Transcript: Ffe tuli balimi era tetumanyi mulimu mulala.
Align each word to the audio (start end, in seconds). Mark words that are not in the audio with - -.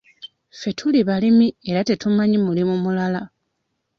Ffe 0.57 0.69
tuli 0.79 0.99
balimi 1.09 1.47
era 1.69 1.81
tetumanyi 1.89 2.37
mulimu 2.45 2.75
mulala. 2.83 3.21